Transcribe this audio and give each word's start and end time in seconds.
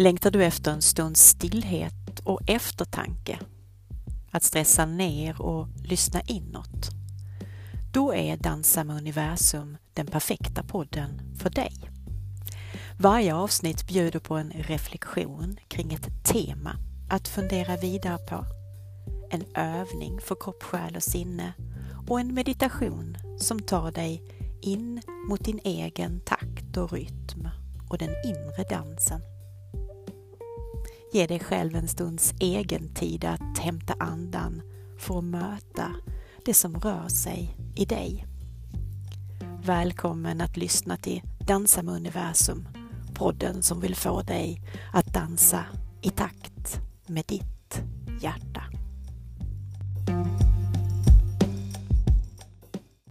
Längtar 0.00 0.30
du 0.30 0.44
efter 0.44 0.72
en 0.72 0.82
stunds 0.82 1.20
stillhet 1.20 2.20
och 2.24 2.40
eftertanke? 2.46 3.38
Att 4.30 4.42
stressa 4.42 4.86
ner 4.86 5.42
och 5.42 5.68
lyssna 5.84 6.20
inåt? 6.20 6.90
Då 7.92 8.14
är 8.14 8.36
Dansa 8.36 8.84
med 8.84 8.96
universum 8.96 9.76
den 9.94 10.06
perfekta 10.06 10.62
podden 10.62 11.36
för 11.38 11.50
dig. 11.50 11.72
Varje 12.98 13.34
avsnitt 13.34 13.88
bjuder 13.88 14.18
på 14.18 14.34
en 14.34 14.50
reflektion 14.50 15.56
kring 15.68 15.92
ett 15.94 16.24
tema 16.24 16.76
att 17.10 17.28
fundera 17.28 17.76
vidare 17.76 18.18
på. 18.18 18.44
En 19.30 19.44
övning 19.56 20.20
för 20.20 20.36
kropp, 20.40 20.62
själ 20.62 20.96
och 20.96 21.02
sinne 21.02 21.52
och 22.08 22.20
en 22.20 22.34
meditation 22.34 23.16
som 23.40 23.60
tar 23.60 23.90
dig 23.90 24.22
in 24.62 25.02
mot 25.28 25.44
din 25.44 25.60
egen 25.64 26.20
takt 26.20 26.76
och 26.76 26.92
rytm 26.92 27.48
och 27.90 27.98
den 27.98 28.14
inre 28.24 28.64
dansen. 28.70 29.37
Ge 31.12 31.26
dig 31.26 31.40
själv 31.40 31.76
en 31.76 31.88
stunds 31.88 32.34
egen 32.40 32.94
tid 32.94 33.24
att 33.24 33.58
hämta 33.58 33.94
andan 33.98 34.62
för 34.98 35.18
att 35.18 35.24
möta 35.24 35.94
det 36.44 36.54
som 36.54 36.74
rör 36.74 37.08
sig 37.08 37.56
i 37.76 37.84
dig. 37.84 38.26
Välkommen 39.64 40.40
att 40.40 40.56
lyssna 40.56 40.96
till 40.96 41.22
Dansa 41.46 41.82
med 41.82 41.94
universum, 41.94 42.68
podden 43.14 43.62
som 43.62 43.80
vill 43.80 43.96
få 43.96 44.22
dig 44.22 44.60
att 44.92 45.14
dansa 45.14 45.64
i 46.02 46.10
takt 46.10 46.80
med 47.06 47.24
ditt 47.26 47.82
hjärta. 48.20 48.47